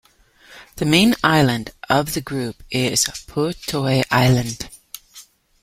The 0.77 0.85
main 0.85 1.13
island 1.23 1.73
of 1.87 2.15
the 2.15 2.21
group 2.21 2.63
is 2.71 3.05
Po 3.27 3.51
Toi 3.51 4.01
Island. 4.09 4.67